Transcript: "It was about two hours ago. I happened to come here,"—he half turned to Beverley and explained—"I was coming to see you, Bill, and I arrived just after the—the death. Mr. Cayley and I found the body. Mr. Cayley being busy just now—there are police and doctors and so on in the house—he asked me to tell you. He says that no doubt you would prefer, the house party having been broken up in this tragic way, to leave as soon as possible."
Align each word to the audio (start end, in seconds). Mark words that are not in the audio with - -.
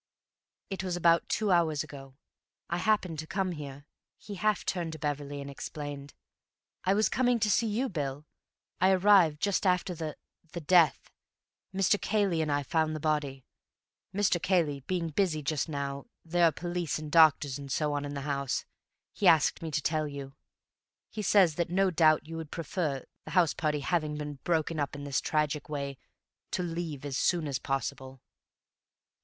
"It 0.71 0.83
was 0.83 0.95
about 0.95 1.29
two 1.29 1.51
hours 1.51 1.83
ago. 1.83 2.15
I 2.71 2.77
happened 2.79 3.19
to 3.19 3.27
come 3.27 3.51
here,"—he 3.51 4.33
half 4.33 4.65
turned 4.65 4.93
to 4.93 4.97
Beverley 4.97 5.41
and 5.41 5.47
explained—"I 5.51 6.95
was 6.95 7.07
coming 7.07 7.39
to 7.39 7.51
see 7.51 7.67
you, 7.67 7.87
Bill, 7.87 8.25
and 8.81 8.89
I 8.89 8.95
arrived 8.95 9.39
just 9.39 9.63
after 9.63 9.93
the—the 9.93 10.61
death. 10.61 11.11
Mr. 11.71 12.01
Cayley 12.01 12.41
and 12.41 12.51
I 12.51 12.63
found 12.63 12.95
the 12.95 12.99
body. 12.99 13.45
Mr. 14.11 14.41
Cayley 14.41 14.79
being 14.87 15.09
busy 15.09 15.43
just 15.43 15.69
now—there 15.69 16.45
are 16.45 16.51
police 16.51 16.97
and 16.97 17.11
doctors 17.11 17.59
and 17.59 17.71
so 17.71 17.93
on 17.93 18.03
in 18.03 18.15
the 18.15 18.21
house—he 18.21 19.27
asked 19.27 19.61
me 19.61 19.69
to 19.69 19.83
tell 19.83 20.07
you. 20.07 20.33
He 21.11 21.21
says 21.21 21.53
that 21.57 21.69
no 21.69 21.91
doubt 21.91 22.25
you 22.27 22.37
would 22.37 22.49
prefer, 22.49 23.05
the 23.25 23.31
house 23.37 23.53
party 23.53 23.81
having 23.81 24.17
been 24.17 24.39
broken 24.43 24.79
up 24.79 24.95
in 24.95 25.03
this 25.03 25.21
tragic 25.21 25.69
way, 25.69 25.99
to 26.49 26.63
leave 26.63 27.05
as 27.05 27.17
soon 27.19 27.47
as 27.47 27.59
possible." 27.59 28.19